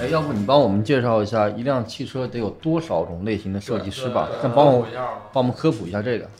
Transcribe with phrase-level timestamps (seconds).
[0.00, 4.28] 哎，要不你帮我们介绍一下一辆汽车得有多少种类型的设计师吧？
[4.40, 4.86] 再帮我
[5.32, 6.30] 帮我们科普一下这个。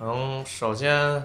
[0.00, 1.22] 嗯，首先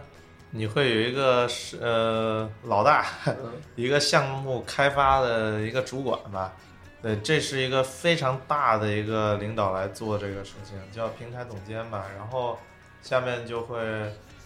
[0.51, 3.05] 你会有一个是呃老大，
[3.77, 6.53] 一个项目开发的一个主管吧。
[7.01, 12.03] 对，这是一个非常大的一个领导来做这个事情，叫平台总监吧。
[12.17, 12.59] 然后
[13.01, 13.77] 下面就会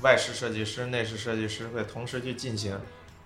[0.02, 2.78] 外饰设计师、内饰设计师会同时去进行，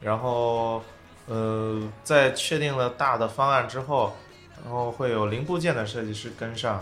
[0.01, 0.81] 然后。
[1.29, 4.15] 呃，在确定了大的方案之后，
[4.63, 6.81] 然后会有零部件的设计师跟上，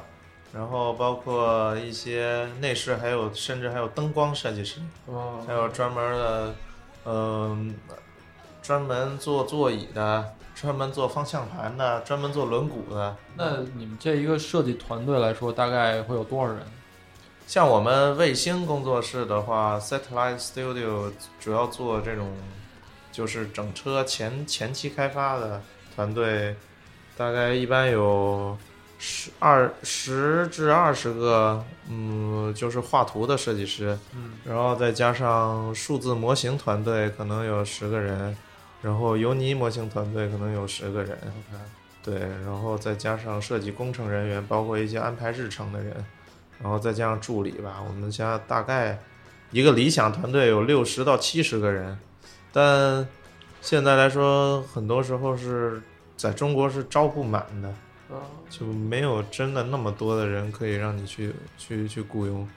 [0.53, 4.79] 然后包括一些内饰，还有甚至还有灯光设计师，
[5.47, 6.55] 还有专门的，
[7.05, 7.75] 嗯，
[8.61, 13.15] 专门做座椅的，专门做方向盘的，专门做轮毂的。
[13.35, 16.61] 那你们这一个设计团队来说，大概会有多少人？
[17.47, 22.31] 像我们卫星工作室的话，Satellite Studio 主要做这种。
[23.11, 25.61] 就是整车前前期开发的
[25.95, 26.53] 团队，
[27.15, 28.57] 大概一般有
[28.99, 38.35] 十二十至二十个，嗯，就是画图的设计师，嗯，然后再加上数字模型团队，可能有十个人，
[38.81, 41.17] 然后尤尼模型团队可能有十个人，
[42.03, 46.05] 对，然后再加上设计工程人员，包括一些安排日程的人，
[46.61, 48.99] 然后再加上助理吧，我们家大概
[49.51, 51.97] 一个理想团队有六十到七十个人。
[52.51, 53.07] 但
[53.61, 55.81] 现在来说，很多时候是
[56.15, 57.73] 在中国是招不满的，
[58.49, 62.47] 就没有真的那么多的人可以让你去去去雇佣，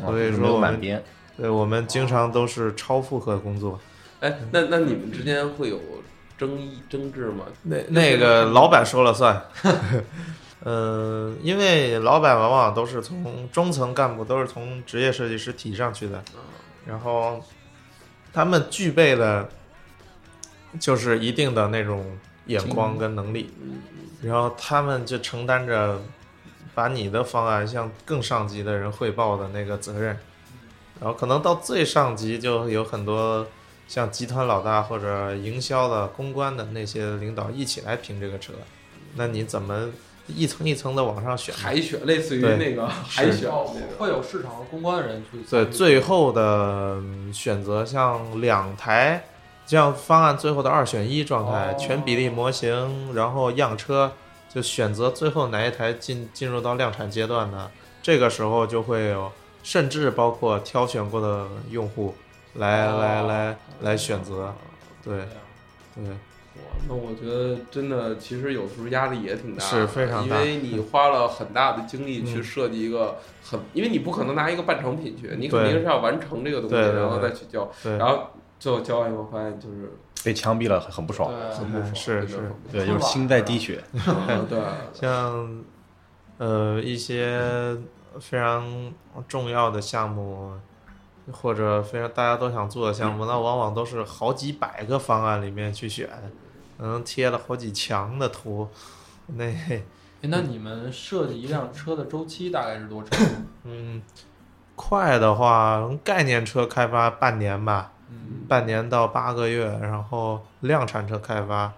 [0.00, 1.02] 所以说我们
[1.36, 3.80] 对我们经常都是超负荷工作。
[4.20, 5.80] 哎，那那你们之间会有
[6.38, 7.46] 争议争执吗？
[7.62, 9.42] 那那个老板说了算，
[10.64, 16.22] 呃，因为老板往往都是从中层干部都是从职业设计师提上去的，
[16.86, 17.42] 然后。
[18.34, 19.46] 他们具备了，
[20.80, 23.52] 就是一定的那种眼光跟能力，
[24.22, 26.00] 然后他们就承担着
[26.74, 30.16] 把你的方案向更上级的人汇报的那个责任，
[30.98, 33.46] 然后可能到最上级就有很多
[33.86, 38.54] 像集团老大或者营销的、公关的那些领导一起来评这个车，
[39.16, 39.90] 那你怎么？
[40.28, 43.50] 一层一层的往上选，海选类似于那个海选，
[43.98, 45.38] 会有市场和公关的人去。
[45.50, 47.02] 对，最后的
[47.32, 49.24] 选择像两台
[49.66, 54.12] 这样方案，最后的二选一状态，全比例模型，然后样车，
[54.48, 59.30] 就选择最后哪一台进进入到量产阶段的，这个时候就会有，
[59.62, 62.14] 甚至包括挑选过的用户
[62.54, 64.54] 来来来来选择，
[65.02, 65.18] 对，
[65.96, 66.04] 对。
[66.88, 78.28] 那我觉得真的，其实有时候压力也挺大，是非常大，因为你花了很大的精力去设计一个很，因为你不可能拿一个半成品去，你肯定是要完成这个东西，然后再去交，然后
[78.58, 79.92] 最后交完以后发现就是
[80.24, 83.82] 被枪毙了，很不爽，很不爽，是是，对， 就是心在滴血，
[84.48, 84.60] 对，
[84.92, 85.62] 像
[86.38, 87.76] 呃一些
[88.20, 88.92] 非常
[89.28, 90.52] 重要的项目。
[91.30, 96.08] 或者非常大家都想做的项目，那往往都是好几百个方案里面去选，
[96.76, 98.68] 可能贴了好几墙的图。
[99.26, 99.52] 那，
[100.22, 103.18] 那你们设计一辆车的周期大概是多长？
[103.64, 104.02] 嗯，
[104.74, 107.92] 快的话，概念车开发半年吧，
[108.48, 111.72] 半年到八个月，然后量产车开发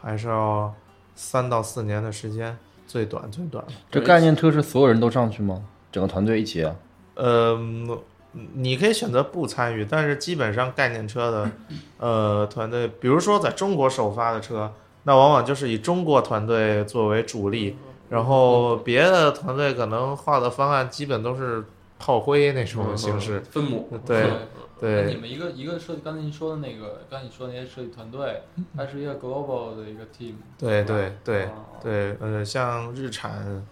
[0.00, 0.72] 还是要
[1.14, 2.56] 三到四年的时间，
[2.86, 3.64] 最短最短。
[3.90, 5.64] 这概念车是所有人都上去吗？
[5.90, 6.68] 整个团队一起？
[7.16, 7.98] 嗯。
[8.54, 11.50] 你可以选择不参与，但是基本上概念车的，
[11.98, 14.72] 呃，团队，比如说在中国首发的车，
[15.04, 17.76] 那往往就是以中国团队作为主力，
[18.10, 21.64] 然后别的团队可能画的方案基本都是
[21.98, 24.26] 炮灰那种形式，分母，对
[24.80, 25.04] 对。
[25.06, 28.42] 你们一个一个设计，刚才您说的那个，刚才你说那些设计团队，
[28.76, 30.34] 它是一个 global 的一个 team。
[30.58, 31.48] 对对对
[31.82, 33.64] 对，呃，像日产，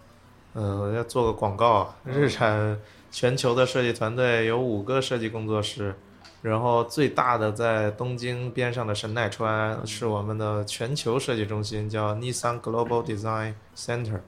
[0.53, 2.77] 嗯，我要做个广告啊，日产。
[3.15, 5.93] 全球的设计团队有五个设计工作室，
[6.41, 14.19] 然后最大的在东京边上的神奈川是我们的全球设计中心，叫 Nissan Global Design Center。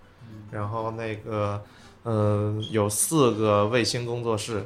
[0.51, 1.59] 然后那个，
[2.03, 4.63] 呃，有四个卫星工作室，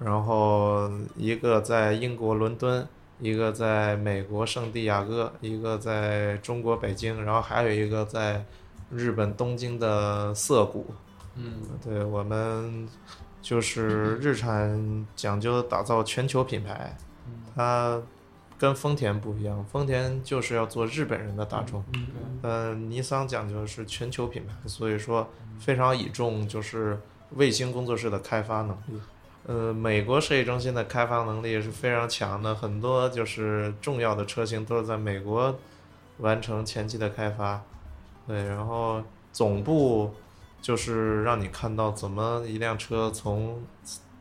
[0.00, 2.84] 然后一个在英国伦敦，
[3.20, 8.44] 一个在美国圣地亚哥，一个在中国北京，然后还有一个在
[8.90, 10.86] 日本东京的涩谷。
[11.36, 12.88] 嗯，对我们。
[13.42, 16.94] 就是日产讲究打造全球品牌，
[17.56, 17.98] 它
[18.58, 21.82] 跟丰田不一样，丰田就是要做日本人的大众，
[22.42, 25.26] 嗯，尼桑讲究是全球品牌，所以说
[25.58, 27.00] 非常倚重就是
[27.30, 29.00] 卫星工作室的开发能力，
[29.46, 35.58] 呃，美国设计中心的开发能力是非常强的，很多就是重要的车型都是在美国
[36.18, 37.62] 完成前期的开发。
[38.30, 40.14] 对，然后总部
[40.62, 43.60] 就是让你看到怎么一辆车从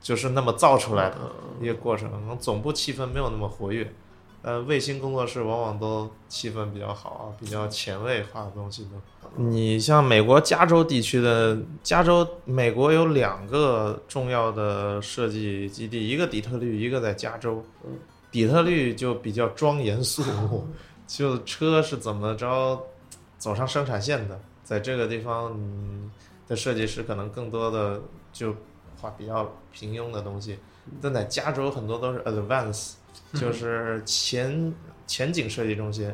[0.02, 1.18] 就是那么造出来的
[1.62, 3.94] 一个过程，可能总部气氛没有那么活跃。
[4.42, 8.92] 呃，卫星工作室往往都气氛比较好，比较前卫化的东西都。
[9.36, 17.64] 你像美国加州地区的加州，美国有两个重要的设计基地，一个底特律，一个在加州。
[18.32, 20.66] 底特律就比较庄严肃穆，
[21.06, 22.82] 就车是怎么着
[23.40, 26.12] 走上生产线的，在这个地方，嗯，
[26.48, 28.00] 的设计师可能更多的
[28.32, 28.56] 就
[29.02, 30.60] 画比较平庸的东西，
[31.02, 32.94] 但在加州很多都是 advance，
[33.34, 34.72] 就是前
[35.08, 36.14] 前景设计中心。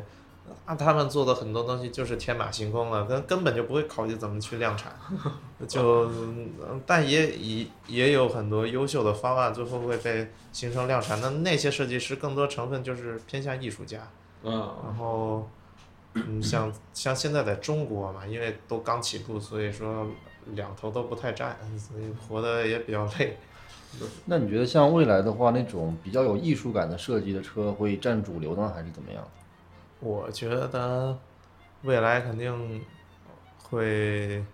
[0.64, 4.96] 那他们做的很多东西就是天马行空了，根根本就不会考虑怎么去量产，
[5.66, 6.08] 就，
[6.86, 11.20] 但也也也有很多优秀的方案，最后会被形成量产。
[11.20, 14.08] 那那些设计师更多成分就是偏向艺术家，
[14.44, 14.52] 嗯，
[14.84, 15.48] 然后，
[16.16, 20.06] 嗯， 像像现在在中国嘛，因为都刚起步，所以说
[20.54, 23.36] 两头都不太占， 所以活得也比较累。
[24.26, 29.26] 那你觉得像未来的话，那种比较有艺术感的设计的车会占主流呢，还是怎么样？
[30.00, 31.16] 我觉得
[31.82, 32.84] 未来肯定
[33.62, 34.44] 会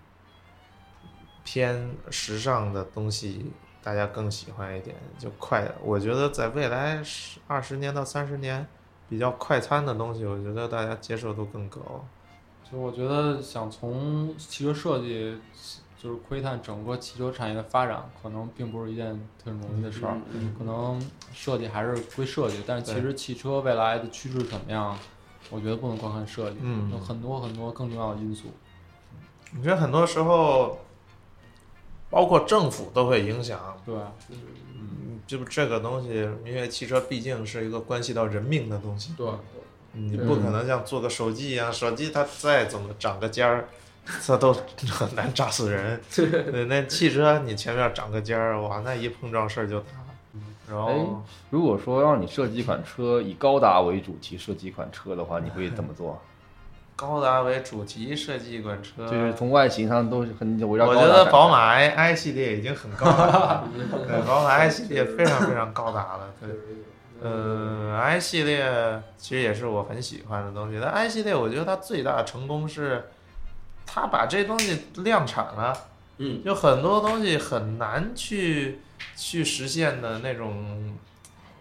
[1.43, 3.51] 偏时尚的东西，
[3.83, 5.69] 大家更喜欢一点，就快。
[5.81, 8.65] 我觉得在未来十二十年到三十年，
[9.13, 11.79] 比较快餐的东西，我觉得大家接受度更高。
[12.69, 15.37] 就我觉得想从汽车设计，
[16.01, 20.19] 就是窥探整个汽车产业的发展，可能并不是一件特别容易的事儿。
[20.57, 20.99] 可能
[21.31, 24.97] 设计还是归设计，但是其实汽车未来的趋势怎么样？
[25.51, 26.57] 我觉得不能光看设计，
[26.91, 28.47] 有很多很多更重要的因素。
[29.55, 30.79] 我觉得很多时候，
[32.13, 33.59] 包括政府都会影响。
[33.83, 33.95] 对，
[34.29, 36.09] 嗯，就这个东西，
[36.45, 39.13] 因为汽车毕竟是一个关系到人命的东西。
[39.17, 39.27] 对，
[39.93, 43.67] 你不可能像做个手机一样，手机它再怎么长个尖儿，
[44.27, 44.53] 它都
[44.91, 45.99] 很难炸死人。
[46.15, 49.87] 对，那汽车你前面长个尖儿，哇，那一碰撞事儿就大。
[50.69, 56.21] 然后，如果说让你设计一款车以高达为主题设计一款车的话，你会怎么做？
[56.95, 60.87] 高达为主题设计一款车，就是从外形上都是很围绕。
[60.87, 63.67] 我觉得宝马 i i 系列已经很高了，
[64.07, 66.29] 对，宝马 i 系列非常非常高达了。
[66.39, 66.49] 对，
[67.21, 70.79] 嗯，i 系列其实也是我很喜欢的东西。
[70.81, 73.09] 但 i 系列，我觉得它最大的成功是，
[73.85, 75.73] 它把这东西量产了。
[76.17, 78.79] 嗯，就很多东西很难去。
[79.17, 80.95] 去实现的那种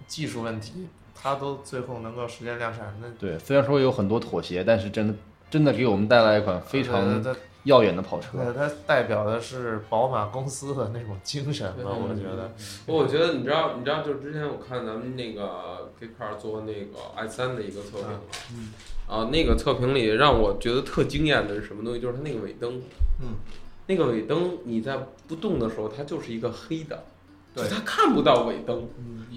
[0.06, 2.97] 技术问题，它都最后能够实现量产。
[3.00, 5.14] 那对，虽然说有很多妥协，但是真的
[5.50, 7.25] 真的给我们带来一款非常
[7.64, 8.38] 耀眼的跑车。
[8.38, 11.91] 对它代表的是宝马公司的那种精神吧？
[11.91, 12.50] 我觉得。
[12.87, 18.09] 我觉得你知道，你知道，就之前我看咱们那个 K Car 做那个 i 三的一个测评，
[18.55, 18.73] 嗯，
[19.06, 22.00] 啊，那个测评里让我觉得特惊艳的是什么东西？
[22.00, 22.82] 就是它那个尾灯，
[23.20, 23.37] 嗯，
[23.87, 24.99] 那个尾灯你在
[25.29, 27.05] 不动的时候，它就是一个黑的。
[27.54, 28.88] 对，他看不到尾灯，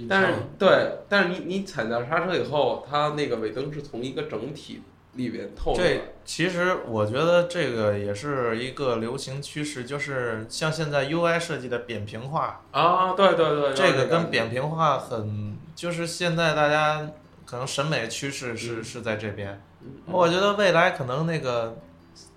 [0.07, 4.81] 但是对，但是你你踩到刹车以后，它那个尾灯是从一个整体
[5.15, 5.99] 里边透出来。
[6.23, 17.11] 其实我觉得这个也是一个流行趋势，就是像现在 UI 设计的扁平化啊，对对对，这个跟扁平化很，就是现在大家
[17.45, 19.61] 可能审美趋势是是在这边。
[20.05, 21.77] 我觉得未来可能那个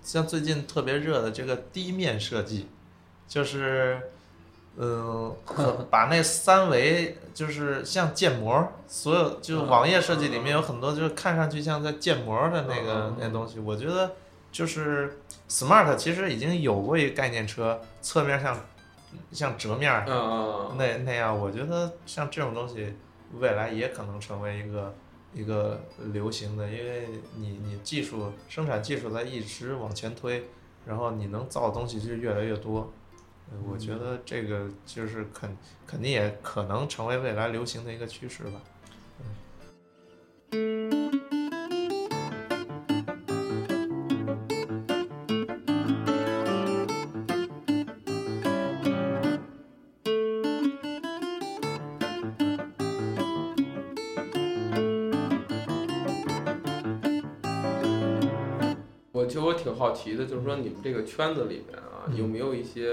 [0.01, 2.67] 像最近特别热的这个低面设计，
[3.29, 4.01] 就是。
[4.81, 5.35] 嗯，
[5.89, 13.59] 把那三维就是像建模，所有就是网页设计里面有很多就是看上去像在建模的那个那东西。
[13.59, 14.09] 我觉得
[14.51, 18.57] 就是 smart 其实已经有过一个概念车，侧面像
[19.33, 19.91] 像折面
[20.77, 21.37] 那那样。
[21.37, 22.93] 我觉得像这种东西
[23.37, 24.95] 未来也可能成为一个
[25.33, 25.81] 一个
[26.13, 30.45] 流行的，因为你你技术生产技术在一直往前推，
[30.85, 32.89] 然后你能造的东西就越来越多。
[33.67, 38.61] 我觉得这个就是肯肯定也可能成为未来流行的一个趋势吧。
[59.11, 61.88] 我其实我挺好奇的，就是说你们这个圈子里面。
[62.13, 62.91] 有没有一些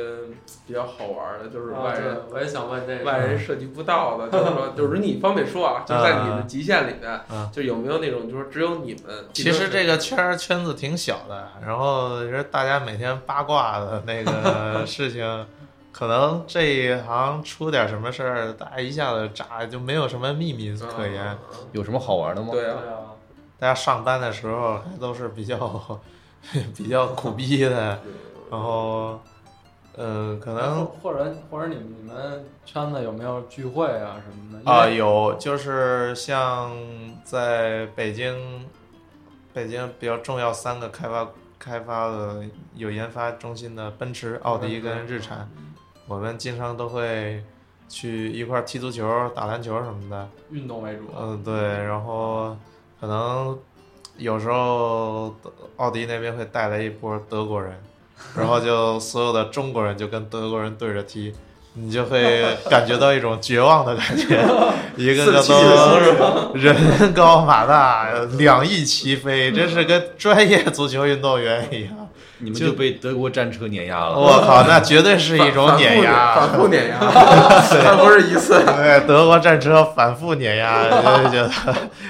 [0.67, 7.21] 比较好玩的，就是外人我也想问这个外人涉及不到的，就是说， 就是你方便说啊，就在你的极限里面，
[7.53, 9.27] 就有没有那种就是只有你们？
[9.33, 15.47] 其实这个圈圈子挺小的，然后人大家每天八卦的那个 事情
[15.93, 21.37] 可能这一行出点什么事儿，大家一下子炸，就没有什么秘密可言。
[21.73, 22.49] 有什么好玩的吗？
[22.53, 22.77] 对啊，
[23.59, 25.99] 大家上班的时候还都是比较
[26.77, 27.99] 比较苦逼的，
[28.51, 29.19] 然后。
[29.99, 34.71] 嗯，可能或者或者你们你们圈子有没有聚会啊什么的？
[34.71, 36.71] 啊，有，就是像
[37.25, 38.69] 在北京，
[39.55, 41.27] 北京比较重要三个开发
[41.59, 45.49] 开发的有研发中心的奔驰、奥迪跟日产，
[46.07, 47.43] 我们经常都会
[47.89, 51.05] 去一块踢足球、打篮球什么的，运动为主。
[51.19, 52.55] 嗯，对，然后
[53.01, 53.59] 可能
[54.19, 55.35] 有时候
[55.77, 57.75] 奥迪那边会带来一波德国人。
[58.37, 61.33] 然后就所有的中国人就跟德国人对着踢，
[61.75, 64.45] 你就会感觉到一种绝望的感觉，
[64.97, 68.09] 一个个都 人高马大，
[68.39, 71.93] 两翼齐飞，真是跟专业足球运动员一样。
[72.39, 74.15] 你们就被德国战车碾压了。
[74.15, 78.63] 我靠，那绝对是一种碾压，反复碾压，那不是一次。
[78.63, 80.85] 对，德国战车反复碾压，
[81.23, 81.51] 就觉得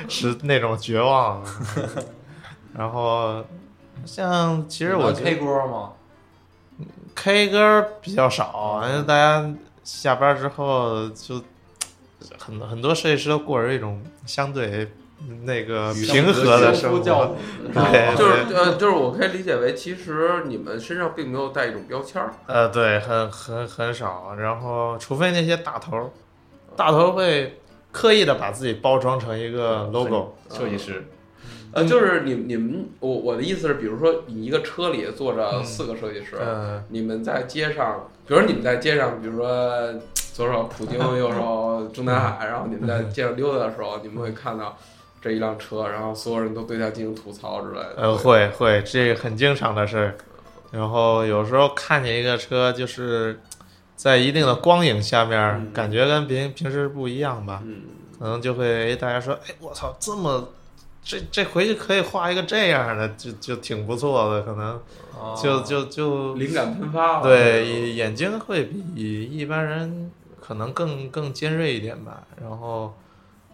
[0.09, 1.41] 是那种绝望。
[2.77, 3.45] 然后。
[4.05, 5.91] 像其实我 K 歌吗
[7.17, 11.43] ？K 歌比较少，因为大家下班之后就
[12.39, 14.93] 很很多设计师都过着一种相对
[15.43, 16.99] 那个平和的生活。
[17.01, 22.33] 对，就是呃，就是我可以理解为，其实你们身上并没有带一种标签儿。
[22.47, 24.35] 呃，对，很很很少。
[24.39, 26.13] 然后，除非那些大头，
[26.77, 27.59] 大头会
[27.91, 31.05] 刻意的把自己包装成一个 logo 设计师。
[31.73, 36.37] 呃，就是你你们我我的意思是，比如说你一个车里坐着四个设计师，
[36.89, 39.93] 你们在街上，比如说你们在街上，比如说
[40.33, 44.79] 左手普京， 右手中南海，然后你们在街上溜达的时候，你们会看到
[45.21, 47.95] 这一辆车，然后所有人都对它进行吐槽之类的。
[47.97, 50.15] 呃，会会，这很经常的事儿。
[50.73, 53.41] 然后有时候看见一个车，就是
[53.97, 57.83] 在一定的光影下面，感觉跟平平时不一样吧，嗯。
[58.19, 60.49] 可能就会大家说，哎，我操，这么。
[61.09, 64.83] 这这回去可以画一个这样的，就就挺不错的，可能
[65.41, 67.23] 就就就灵感喷发。
[67.23, 70.11] 对，眼睛会比一般人
[70.41, 72.27] 可能更更尖锐一点吧。
[72.43, 72.93] 然后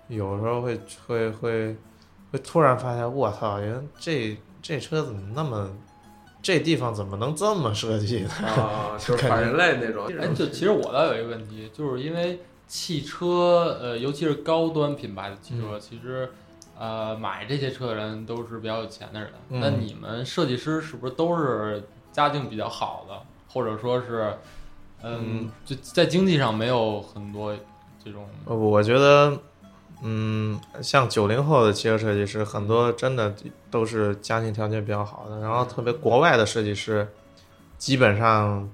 [0.09, 1.77] 有时候会会会
[2.31, 5.71] 会突然发现，我操，原来这这车怎么那么
[6.41, 8.31] 这地方怎么能这么设计呢？
[8.47, 10.07] 啊， 就是反人类那种。
[10.19, 16.33] 哎，就其实我倒有一个问题，就是因为汽车，呃，尤其是高端品牌的汽车，其实。
[16.79, 19.31] 呃，买这些车的人都是比较有钱的人。
[19.49, 24.35] 那你们设计师是不是都是家境比较好的，或者说是，
[25.03, 27.55] 嗯，就在经济上没有很多
[28.03, 28.27] 这种？
[28.47, 29.39] 我觉得，
[30.03, 33.33] 嗯，像九零后的汽车设计师，很多真的
[33.71, 35.39] 都是家庭条件比较好的。
[35.41, 37.07] 然后，特别国外的设计师，
[37.79, 38.69] 基本上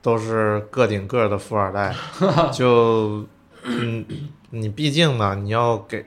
[0.00, 1.92] 都是个顶个的富二代。
[2.52, 3.26] 就，
[3.64, 4.04] 嗯，
[4.50, 6.06] 你毕竟呢，你要给。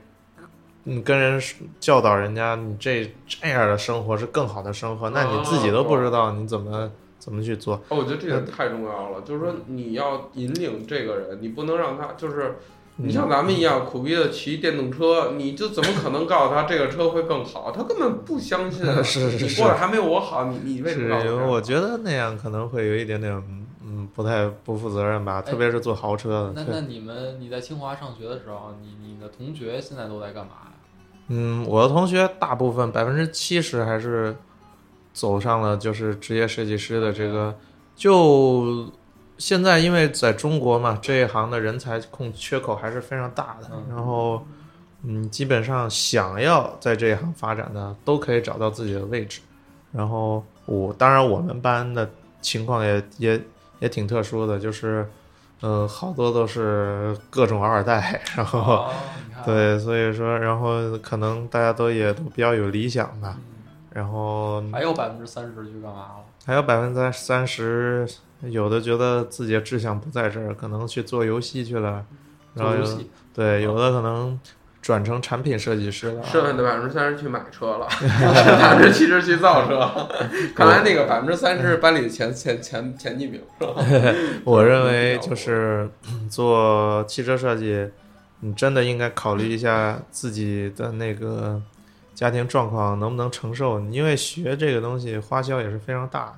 [0.84, 1.42] 你跟人
[1.80, 7.76] 教导人家，你这这样的生活是更好的生活，那你自己都不知道你怎么怎么去做。
[7.90, 12.58] 哦，我觉得这个太重要了，就是说你要引领这个人，你不能让他就是
[12.98, 17.72] 你像咱们一样苦逼的骑电动车，你就怎么可能告诉他这个车会更好？
[17.72, 18.84] 他根本不相信。
[19.04, 21.22] 是是是，你过得还没有我好，你你为什么？
[21.22, 23.32] 是，我觉得那样可能会有一点点，
[23.84, 26.54] 嗯，不太不负责任吧，特别是坐豪车的。
[26.56, 30.54] 那那你们你在清华上学的时候，你你的同学现在都在干嘛？
[31.28, 34.36] 嗯，我的同学大部分百分之七十还是
[35.14, 37.56] 走上了就是职业设计师的这个。
[37.96, 38.92] 就
[39.38, 43.70] 现在，因为在中国嘛，这一行的人才空缺口还是非常大的。
[43.90, 44.46] 然后，
[45.04, 49.40] 嗯，基本上想要在这一行发展的，都可以找到自己的位置。
[49.92, 52.10] 然后我当然我们班的
[52.42, 53.42] 情况也也
[53.80, 55.08] 也挺特殊的，就是。
[55.62, 58.88] 嗯，好多都是各种二代， 然后，
[59.46, 63.38] 对，所以说，然后可能大家都也都比较有理想吧，
[63.92, 66.26] 然后还有百分之三十去干嘛了？
[66.46, 68.08] 还有百分之三十，
[68.42, 72.04] 有的觉得自己的志向不在这儿，可能去做游戏去了，
[72.56, 72.74] 然后
[73.34, 74.40] 对，有的可能。
[74.82, 77.88] 转成产品设计师了，剩下的百分之三十去买车了，
[78.60, 80.10] 百分之七十 去造车。
[80.56, 83.74] 看来那个百分之三十是班里的前前前前几名，是吧？
[84.44, 85.88] 我认为就是
[86.30, 87.88] 做汽车设计，
[88.40, 91.62] 你真的应该考虑一下自己的那个
[92.16, 96.36] 家庭状况能不能承受，因为学这个东西花销也是非常大的。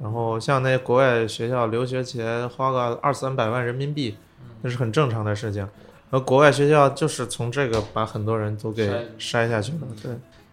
[0.00, 4.16] 然后像那国外学校留学前花个二三百万人民币，
[4.62, 5.68] 那是很正常的事情。
[6.10, 9.78] 而国外学校就是从这个把很多人都给筛下去了。
[10.02, 10.12] 对，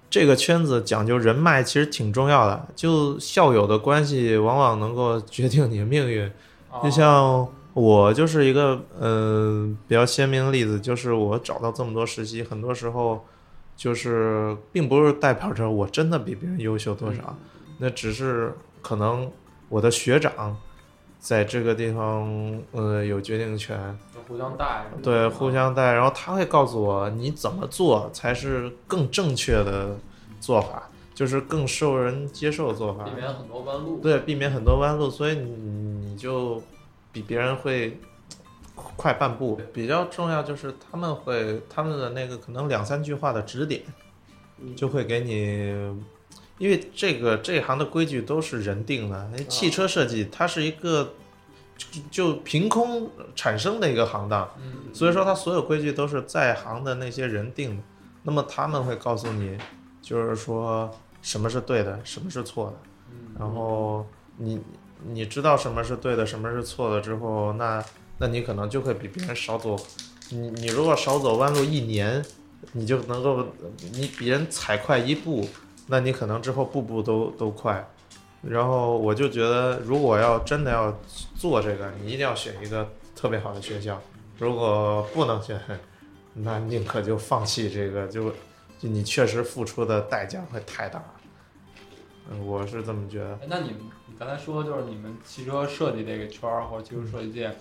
[0.09, 2.67] 这个圈子讲究人脉，其实挺重要的。
[2.75, 6.31] 就校友的关系，往往能够决定你的命运。
[6.83, 13.23] 就像我就是一个呃比较鲜明的例子，就是我找到这么多实习，很多时候
[13.75, 17.37] 就是并不是代表着我真的比别人优秀多少，
[17.77, 19.31] 那只是可能
[19.69, 20.57] 我的学长
[21.19, 23.97] 在这个地方呃有决定权，
[24.33, 29.95] 互相带，对，互相带，然后他会告诉我你怎么做才是更正确的
[30.41, 30.89] 做法。
[31.15, 33.99] 就是更受人接受的做法，避免很多弯路。
[33.99, 35.51] 对，避免很多弯路，所以你
[36.07, 36.59] 你就
[37.11, 37.99] 比别人会
[38.97, 39.61] 快半步。
[39.71, 43.83] 比较重要就是他们会他们的那个可能两三句话的指点，
[44.75, 45.75] 就会给你，
[46.57, 49.29] 因为这个这一行的规矩都是人定的。
[49.47, 51.13] 汽车设计它是一个
[52.09, 54.49] 就凭空产生的一个行当，
[54.93, 57.83] 所以说它所有规矩都是在行的那些人定的。
[58.23, 59.57] 那么他们会告诉你，
[60.01, 60.93] 就是说。
[61.23, 62.73] 什么是对的，什么是错的，
[63.39, 64.59] 然后你
[65.07, 67.81] 你知道什么是对的，什么是错的之后，那
[68.17, 69.73] 那你可能就会比别人少走，
[70.31, 72.21] 你你如果少走弯路一年，
[72.73, 73.47] 你就能够
[73.93, 75.47] 你比人踩快一步，
[75.87, 77.87] 那你可能之后步步都都快。
[78.43, 80.99] 然后我就觉得，如果要真的要
[81.35, 84.01] 做这个，你一定要选一个特别好的学校，
[84.37, 85.59] 如果不能选，
[86.33, 88.33] 那宁可就放弃这个就。
[88.79, 91.01] 就你确实付出的代价会太大，
[92.29, 93.39] 嗯，我是这么觉得。
[93.47, 97.55] 那你们你刚才说就是你们汽车设计这个圈儿或者汽车设计界，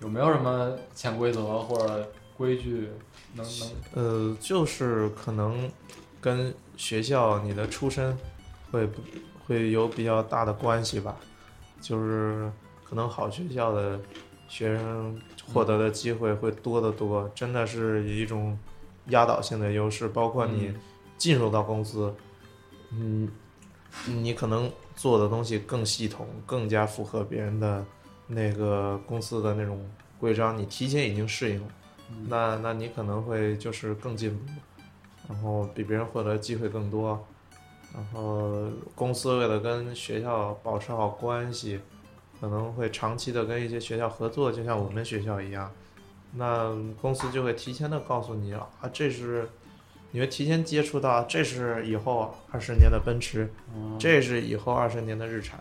[0.00, 2.90] 有没有什么潜规则或者规矩
[3.34, 3.68] 能能？
[3.94, 5.68] 呃，就是可能
[6.20, 8.16] 跟学校你的出身
[8.70, 8.88] 会
[9.46, 11.16] 会有比较大的关系吧，
[11.80, 12.50] 就是
[12.84, 14.00] 可能好学校的
[14.48, 15.20] 学生
[15.52, 18.58] 获得的机会会多得多，真的是一种。
[19.06, 20.72] 压倒性的优势，包括你
[21.16, 22.14] 进入到公司，
[22.92, 23.28] 嗯，
[24.06, 27.84] 你可能做的东西更系统，更加符合别人的
[28.28, 29.84] 那个公司的那种
[30.20, 31.68] 规章，你提前已经适应了，
[32.28, 34.44] 那那你可能会就是更进步，
[35.28, 37.26] 然后比别人获得机会更多，
[37.92, 41.80] 然后公司为了跟学校保持好关系，
[42.40, 45.70] 可能会长期的跟一些学校合作，就像我们学校一样。
[46.32, 49.48] 那公司就会提前的告诉你啊，这是，
[50.12, 53.52] 你会提前接触到，这是以后二十年的奔驰，
[53.98, 55.58] 这是以后二十年的日产，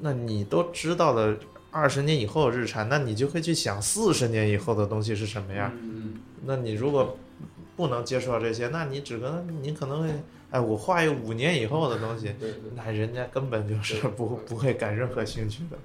[0.00, 1.34] 那你都知道了
[1.70, 5.72] 二十年以后的日产，那你就会去想四十年以后的东西是什么样。
[6.44, 7.16] 那你如果
[7.76, 10.08] 不能接触到这些，那你只能你可能会，
[10.50, 12.34] 哎，我画一个五年以后的东西，
[12.76, 15.76] 那人家根本就是不不会感任何兴趣的。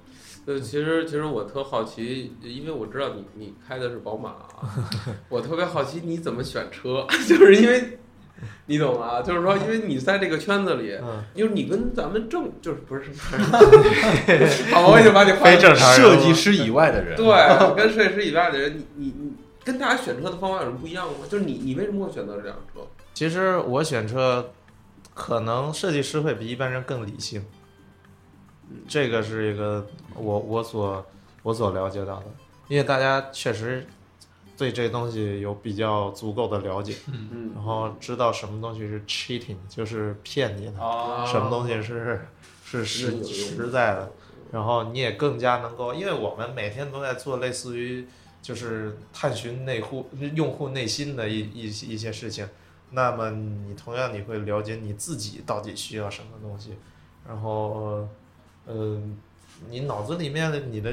[0.46, 4.36] 呃，其实其实我特好奇，因为我知道你你开的是宝马，
[5.28, 7.98] 我特别好奇你怎么选车， 就是因为
[8.64, 9.20] 你懂吗？
[9.20, 10.98] 就是说，因为你在这个圈子里，
[11.34, 13.02] 就是你跟咱们正就是不是，
[14.72, 19.19] 好，我已经把你非正常设计师以外的人，对，跟设计师以外的人，你你你
[19.64, 21.18] 跟大家选车的方法有什么不一样吗？
[21.28, 22.80] 就是你你为什么会选择这辆车？
[23.12, 24.52] 其实我选车，
[25.14, 27.44] 可能设计师会比一般人更理性。
[28.86, 31.04] 这个是一个我我所
[31.42, 32.26] 我所了解到的，
[32.68, 33.84] 因为大家确实
[34.56, 40.72] 对这东西有比较足够的了解，嗯然后知道什么东西是 cheating，就是骗你的，
[41.26, 42.28] 什么东西是
[42.64, 44.12] 是实实在的，
[44.52, 48.06] 然后你也更加能够，因为我们每天都在做类似于
[48.42, 52.48] 就是探寻内户用户内心的一一一些事情，
[52.90, 56.74] 那么你同样你会了解你自己到底需要什么东西，
[57.26, 58.06] 然后。
[58.66, 59.18] 嗯，
[59.68, 60.92] 你脑子里面的你的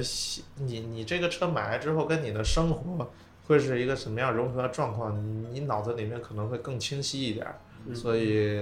[0.55, 3.11] 你你这个车买来之后跟你的生活
[3.45, 5.13] 会是一个什么样融合的状况？
[5.53, 7.45] 你脑子里面可能会更清晰一点，
[7.93, 8.57] 所以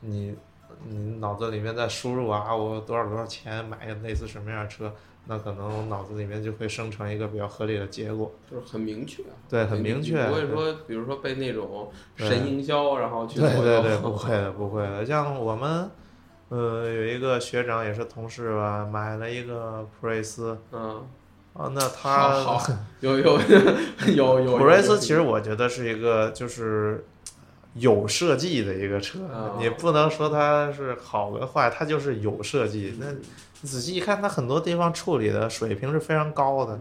[0.00, 0.34] 你
[0.86, 4.94] 你脑子里面在输入啊，我多少多少钱买类似什么样的车，
[5.26, 15.90] 那可能脑子里面就会生成一个比较合理的结果，就是很明确，对，很明确，不会说比如说被那种神营销然后去对对对， 不会的不会的，像我们。
[16.48, 20.56] 呃，有一个学长也是同事吧，买了一个普锐斯。
[20.70, 21.04] 嗯。
[21.54, 22.44] 啊，那他
[23.00, 23.40] 有有
[24.14, 24.56] 有有。
[24.56, 27.04] 普锐斯其实我觉得是一个就是
[27.76, 29.20] 有设计的一个车，
[29.58, 32.96] 你不能说它是好跟坏，它就是有设计。
[32.98, 33.06] 那
[33.66, 36.78] 仔细一看，它很多地方处理的水平是非常高的。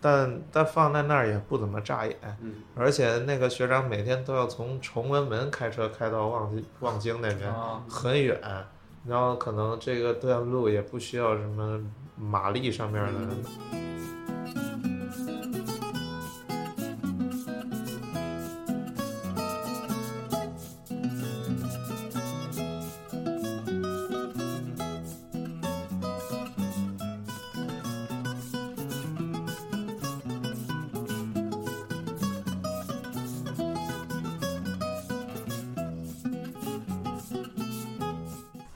[0.00, 2.16] 但但放在那儿也不怎么扎眼。
[2.76, 7.52] 而且那个学长每天都要从崇文门开车开到望望京那边，
[7.88, 8.40] 很远。
[9.06, 11.80] 然后可能这个段路也不需要什么
[12.16, 13.10] 马力上面的。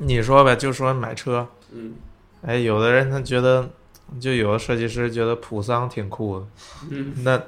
[0.05, 1.95] 你说呗，就说买车，嗯，
[2.43, 3.71] 哎，有的人他觉得，
[4.21, 6.47] 就有的设计师觉得普桑挺酷的，
[6.91, 7.39] 嗯，那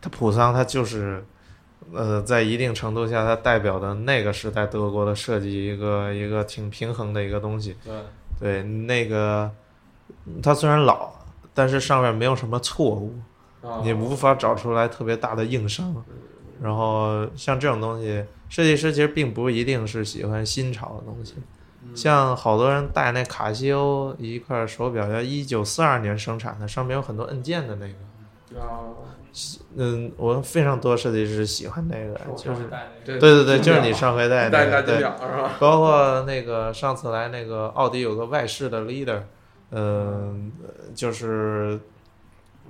[0.00, 1.24] 他普桑他就是，
[1.92, 7.76] 呃，在一定程度下，它代表的那个时代德国的设计一个一个挺平衡的一个东西。
[7.82, 7.94] 对，
[8.38, 9.50] 对，那个
[10.42, 11.10] 它虽然老，
[11.54, 13.14] 但是上面没有什么错误，
[13.62, 15.94] 啊你无法找出来特别大的硬伤。
[16.62, 21.34] 然后像这种东西，设计师其实并不一定是喜欢新潮的东西。
[21.94, 28.60] 像好多人戴那卡西欧一块手表，要一九四二年生产的，上面有很多按键的那个。
[28.60, 28.94] 啊，
[29.76, 32.70] 嗯，我非常多设计师喜欢那个，就是
[33.04, 35.50] 对对对对，就是你上回戴那个，对，金表是吧？
[35.58, 39.22] 包括那个上次来那个奥迪有个外饰的 leader，
[39.72, 40.52] 嗯、
[40.94, 41.80] 就是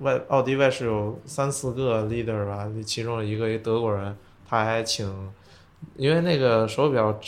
[0.01, 4.17] 外奥迪外饰有三四个 leader 吧，其中有一个一德国人，
[4.49, 5.31] 他还请，
[5.97, 7.21] 因为那个手表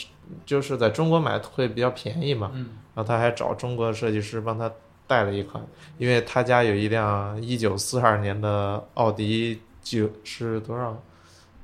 [0.45, 4.71] 就是在中国买会比较便宜嘛，嗯，然后他还找中国设计师帮他
[5.05, 5.63] 带了一款，
[5.97, 10.97] 因为他家有一辆一九四二年的奥迪九是多少？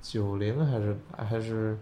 [0.02, 1.78] 九零还是还是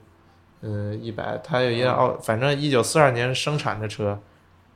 [0.61, 1.39] 呃一百？
[1.43, 4.19] 他有一辆奥，反正一九四二年生产的车，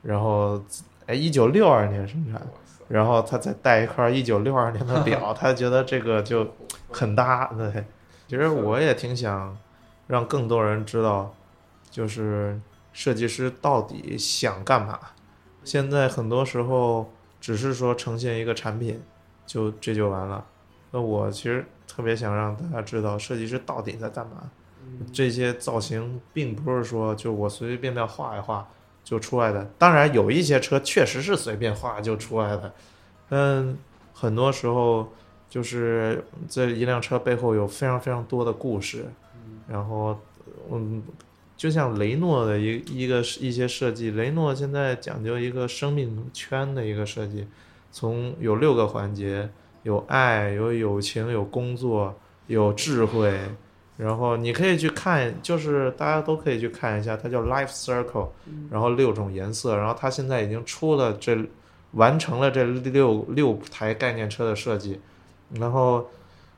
[0.02, 0.60] 然后
[1.06, 2.40] 哎一九六二年生产，
[2.88, 6.46] 然后他再带一块一九六二年的 表，他觉得这个就
[6.90, 7.52] 很搭。
[7.56, 7.84] 对，
[8.26, 9.56] 其实我也挺想
[10.08, 11.32] 让更多人知道，
[11.90, 12.60] 就是
[12.92, 14.98] 设计师到底想干嘛。
[15.64, 19.02] 现在很多时候只是说呈现一个产品，
[19.46, 20.44] 就这就完了。
[20.92, 24.50] 那我其实特别想让大家知道，设计师到底在干嘛。
[25.12, 28.68] 这些造型并不是说就我随随便便画一画
[29.02, 29.68] 就出来的。
[29.76, 32.72] 当然，有一些车确实是随便画就出来的，
[33.28, 33.76] 但
[34.14, 35.12] 很多时候
[35.50, 39.06] 就是这一辆车背后有非常非常多的故事。
[39.68, 40.16] 然后，
[40.70, 41.02] 嗯，
[41.56, 47.46] 就像雷诺的一一个一些设计，雷诺现在讲究一个生命圈的一个设计，
[47.90, 49.48] 从有六个环节，
[49.82, 52.14] 有爱，有友情，有工作，
[52.46, 53.38] 有智慧。
[53.96, 58.28] 然后你可以去看，就是大家都可以去看一下，它叫 Life Circle，
[58.70, 61.34] 然后六种颜色，然后它现在已经出了这
[61.92, 65.00] 完成了这六六台概念车的设计，
[65.54, 66.06] 然后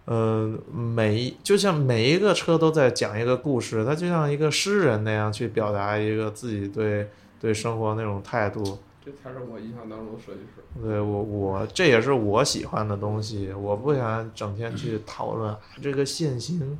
[0.08, 8.78] 呃每一就像每一个车都在讲一个故事，它就像一个诗人那样去表达一个自己对对生活那种态度。
[9.04, 10.64] 这才是我印象当中的设计师。
[10.82, 16.78] 对我我这也是我喜欢的东西，我不想整天去讨论、啊、这个线型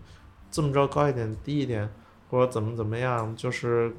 [0.51, 1.87] 这么着高一点低一点，
[2.31, 3.93] 或者怎么怎么样，就是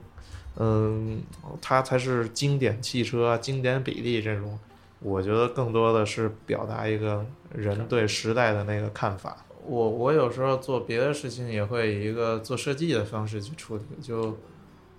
[0.57, 1.21] 嗯，
[1.61, 4.57] 它才是经典汽车、经典比例这种。
[5.01, 9.45] 我觉得更多的是表达一个人对时代的那个看法。
[9.65, 14.37] 我我有时候做别的事情也会以一个做设计的方式去处理，就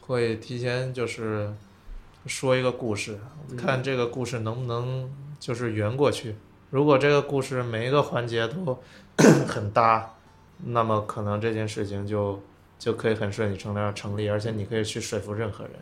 [0.00, 1.52] 会提前就是
[2.26, 3.18] 说一个故事，
[3.56, 6.36] 看这个故事能不能就是圆过去。
[6.70, 8.78] 如果这个故事每一个环节都
[9.48, 10.14] 很搭，
[10.64, 12.40] 那么可能这件事情就
[12.78, 15.72] 就可以很顺理成章成立，而且你可以去说服任何人。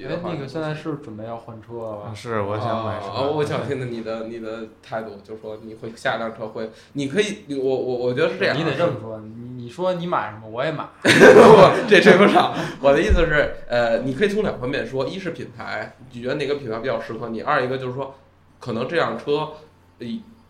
[0.00, 2.12] 哎，那个现在是准备要换车了吧？
[2.14, 3.06] 是，我想买车。
[3.06, 10.84] 哦，我想听听你的你的态度，就说你会下一辆车会，你可以，我我我觉得是这样，你得这么说，你你说你买什么，我也买。
[11.02, 12.54] 不，这追不上。
[12.80, 18.14] 我的意思是，呃，你可以从两方面说，一是品牌，你觉得哪个品牌比较适合你；二一个就是说，
[18.58, 19.52] 可能这辆车，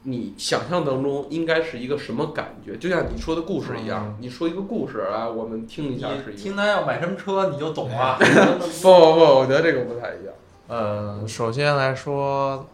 [0.05, 2.77] 你你想象当中应该是一个什么感觉？
[2.77, 6.43] 就像你说的故事一样，你说一个故事啊，我们听一下是一个。
[6.43, 8.19] 听他要买什么车，你就懂了。
[8.83, 10.35] 不不不，我觉得这个不太一样。
[10.69, 12.67] 呃，首先来说，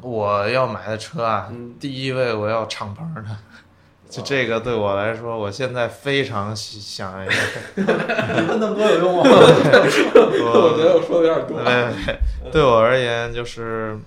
[0.00, 3.36] 我要买的车啊，嗯第一位我要敞篷的。
[4.08, 7.26] 就这个对我来说，我现在非常喜想要。
[7.76, 9.22] 问那么多有用吗？
[9.26, 11.60] 我觉得我说的有点多。
[11.64, 13.98] 对，对我而言就是，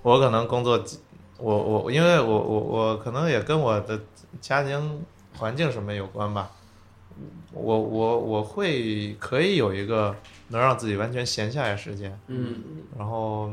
[0.00, 0.98] 我可能工作几，
[1.42, 4.00] 我我因为我我我可能也跟我的
[4.40, 5.04] 家庭
[5.36, 6.50] 环境什么有关吧。
[7.52, 10.16] 我我我会可以有一个
[10.48, 12.56] 能让自己完全闲下来时间，嗯
[12.96, 13.52] 然后，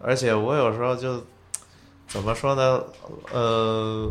[0.00, 1.20] 而且我有时候就
[2.06, 2.84] 怎么说呢？
[3.32, 4.08] 呃，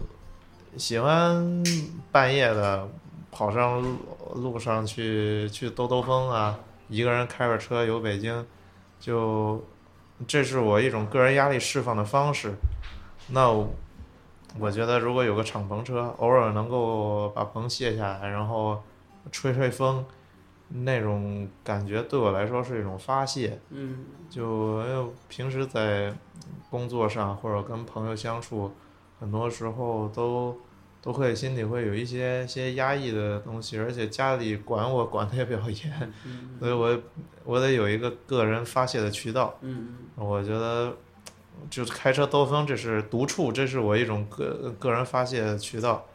[0.75, 1.63] 喜欢
[2.11, 2.85] 半夜的
[3.31, 3.97] 跑上路
[4.33, 8.45] 路上去去兜兜风啊，一个人开着车游北京，
[8.99, 9.63] 就
[10.27, 12.53] 这是我一种个人压力释放的方式。
[13.27, 13.67] 那我
[14.59, 18.81] 我觉得如果有个敞篷车，偶尔能够把棚卸下来，然后
[19.31, 20.05] 吹吹风，
[20.69, 23.59] 那种感觉对我来说是一种发泄。
[23.69, 26.13] 嗯就平时在
[26.69, 28.71] 工作上或者跟朋友相处，
[29.19, 30.55] 很多时候都
[31.01, 36.13] 都会心里会有一些些压抑的东西，而且家里管我管的也比较严，
[36.59, 36.99] 所以我
[37.43, 39.55] 我得有一个个人发泄的渠道。
[39.61, 40.95] 嗯我觉得
[41.69, 46.05] 就是开车兜风，这是独处，这是我一种个个人发泄的渠道。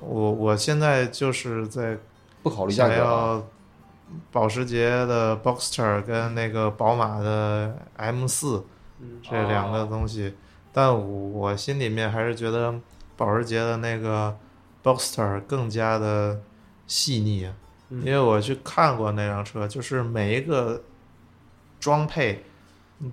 [0.00, 1.96] 我我现在就是在
[2.42, 3.46] 不考虑价格
[4.30, 8.64] 保时捷的 Boxster 跟那个宝马的 M 四
[9.00, 10.34] 嗯这两个东西，
[10.72, 12.74] 但我我心里面还是觉得
[13.16, 14.36] 保时捷的那个
[14.82, 16.40] Boxster 更加的
[16.86, 17.50] 细腻，
[17.88, 20.82] 嗯因为我去看过那辆车，就是每一个
[21.80, 22.44] 装配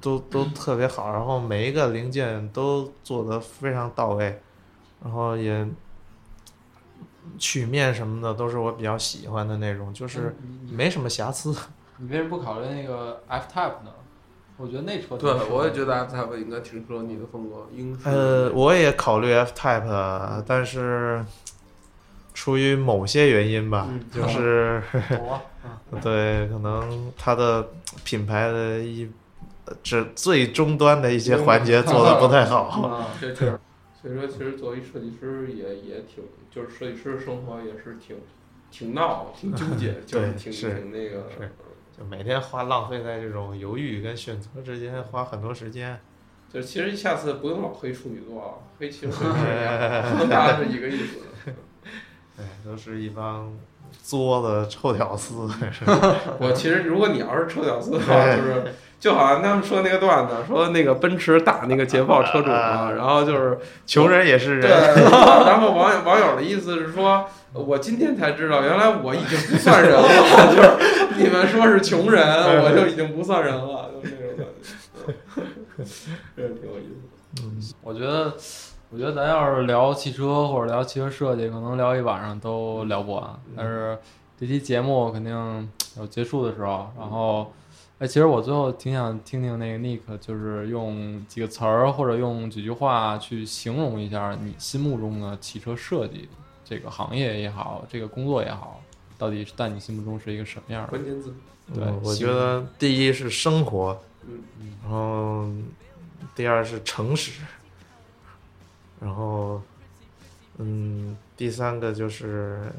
[0.02, 4.42] 都都特别好，然后每一个零件都做得非常到位，
[5.04, 5.68] 然后也
[7.38, 10.36] 曲面什么的都是我比较喜欢的那种，就是
[10.72, 11.56] 没什么瑕疵。
[11.98, 13.92] 你为什么不考虑那个 F Type 呢？
[14.58, 18.10] 我觉得那车对我也觉得 F Type 应该挺适合你的风格，英式。
[18.10, 21.26] 呃，我也考虑 F Type，但是
[22.34, 24.82] 出于某些原因吧， 嗯就是。
[26.02, 27.70] 对，可能它的
[28.04, 29.10] 品牌的一呃
[29.82, 32.64] 这最终端的一些环节做的不太好。
[32.88, 33.60] 啊，这这，
[34.02, 38.18] 所以说其实作为设计师也也挺，就是设计师生活也是挺
[38.72, 41.28] 挺闹、挺纠结， 就是挺是挺那个。
[41.98, 46.00] 就每天花浪费在这种犹豫跟选择之间，花很多时间。
[46.52, 51.20] 就是其实下次不用老黑处女座了，黑其实设计师也好，大家是一个意思。
[52.40, 53.56] 哎，都是一帮
[54.02, 55.48] 作的臭屌丝。
[56.40, 58.74] 我其实如果你要是臭屌丝的话，就是
[59.04, 64.80] 就好像他们说那个段子，说那个奔驰打那个捷豹车主嘛，然后就是穷人也是对，人。
[65.46, 70.08] 然后网友网友的意思是说，我今天才知道，原来我已经不算人了，
[70.56, 72.24] 就是你们说是穷人，
[72.64, 75.14] 我就已经不算人了，就那种感觉，
[75.76, 75.86] 嗯
[76.38, 77.44] 这挺有意思。
[77.44, 78.34] 嗯，我觉得，
[78.90, 83.24] 我觉得咱要是聊汽车或者聊汽车设计，可能聊一晚上都聊不完。
[83.58, 83.98] 但是
[84.40, 86.90] 这期节目肯定有结束的时候。
[86.98, 87.52] 然后，
[88.04, 96.28] 哎，其实我最后挺想听听那个 Nick，就是用几个词儿或者用几句话去形容一下你心目中的汽车设计
[96.66, 98.82] 这个行业也好，这个工作也好，
[99.18, 100.90] 到底在你心目中是一个什么样的？
[100.90, 101.34] 关键字，
[101.74, 104.44] 对嗯我觉得第一是生活，嗯
[104.82, 105.48] 然后
[106.36, 107.40] 第二是诚实，
[109.00, 109.62] 然后
[110.58, 112.70] 嗯，第三个就是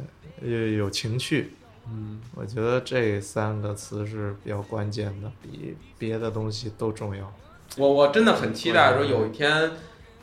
[0.43, 1.55] 有有情趣。
[1.87, 7.33] 嗯我觉得这三个词是比较关键的，比别的东西都重要。
[7.77, 9.71] 我我真的很期待说有一天，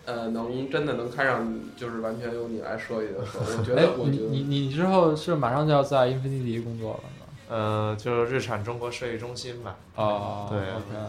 [0.06, 1.48] 呃，能真的能开上，
[1.78, 7.21] 就是完全由你来设计的时候，我觉哎得，我你觉得你你之后是马上就要在英菲尼迪工作了吗？
[7.52, 10.60] 呃，就是日产中国设计中心吧，哦，对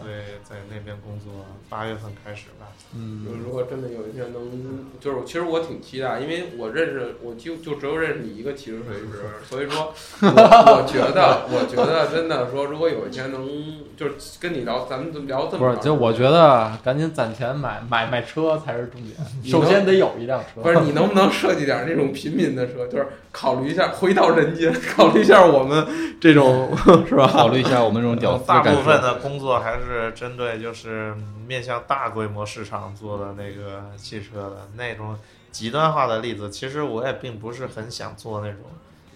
[0.03, 1.31] 对，在那边工作，
[1.69, 2.67] 八月份开始吧。
[2.93, 13.47] 嗯，如果真的有一天能，就是其实我挺期待，因为我认识我就就只有认识你一个汽车设计师，所以说我我觉得我觉得真的说，如果有一天能
[13.95, 19.15] 就是跟你聊，咱们聊这么不是，长就我觉得赶紧攒钱买买买车才是重点，
[19.49, 20.61] 首先得有一辆车。
[20.61, 25.85] 不是你能不能设计点那种平民的车，就是考虑一下回到人间， 考虑一下我们
[26.21, 26.71] 这种
[27.09, 27.27] 是吧？
[27.27, 28.61] 考虑一下我们这种屌丝大。
[28.61, 31.15] 部分的工作还是针对就是
[31.47, 35.17] 面向大规模市场做的那个汽车的那种
[35.51, 38.59] 极端化的例子，其实我也并不是很想做那种，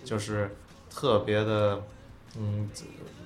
[0.03, 0.55] 就是
[0.89, 1.83] 特别的，
[2.37, 2.67] 嗯，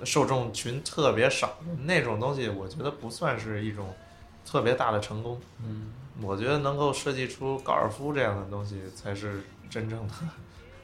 [0.04, 3.94] 受众群特别少的那种东西，我觉得不算是一种
[4.44, 5.40] 特别大的成功。
[5.64, 10.14] 嗯，我觉得能够设计出高尔夫这样的东西才是真正的。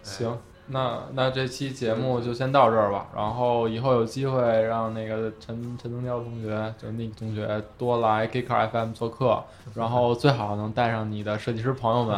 [0.08, 3.06] 行，那那这期节目就先到这儿吧。
[3.14, 9.42] 然后以后有机会让那个陈陈东娇同学，就是 Nick 同学多来 K Car FM 做客，
[9.74, 12.16] 然后最好能带上你的设计师朋友们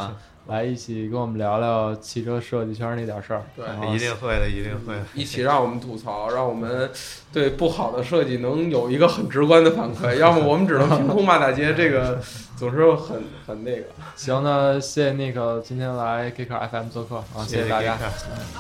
[0.51, 3.45] 来一起跟我们聊聊汽车设计圈那点事儿。
[3.55, 5.03] 对一定会的，一定会的。
[5.15, 6.91] 一起让我们吐槽，让我们
[7.33, 12.21] 对不好的设计能有一个很直观的反馈， 要么我们只能凭空骂大街，这个
[12.57, 13.85] 总是很很那个。
[14.17, 17.97] 行，那谢谢 Nick 今天来 K Car FM 做客啊，谢谢大家。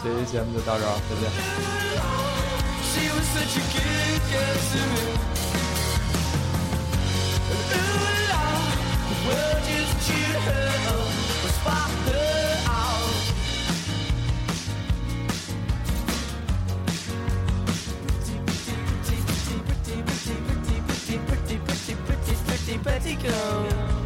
[0.05, 1.17] 这期节目就到这儿，再
[5.17, 5.20] 见。
[23.01, 24.00] pratiquant.